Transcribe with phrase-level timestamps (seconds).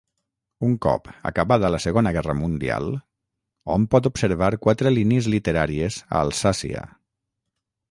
[0.67, 2.89] Un cop acabada la Segona Guerra Mundial,
[3.75, 6.87] hom pot observar quatre línies literàries a Alsàcia.